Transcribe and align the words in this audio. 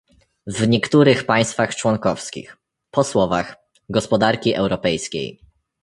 "w 0.47 0.67
niektórych 0.67 1.25
państwach 1.25 1.75
członkowskich" 1.75 2.57
po 2.91 3.03
słowach 3.03 3.55
"gospodarki 3.89 4.55
europejskiej 4.55 5.41